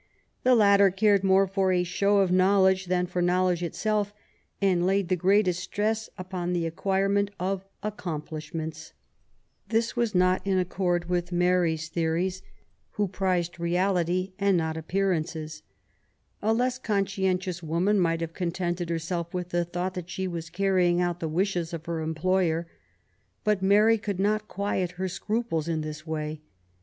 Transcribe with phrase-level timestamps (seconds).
[0.41, 4.15] The latter cared more for a show of knowledge than for knowledge itself,
[4.59, 8.93] and laid the greatest stress upon the acquirement of accomplish ments.
[9.69, 13.05] This was not in accord with Mary's theories,' 66 MAET W0LL8T0NECBAFT GODWIN.
[13.05, 15.61] who prized reality and not appearances.
[16.41, 20.49] A less con scientious woman might have contented herself with the thought that she was
[20.49, 22.65] carrying out the wishes of her employer.
[23.43, 26.41] But Mary could not quiet her scruples in this way.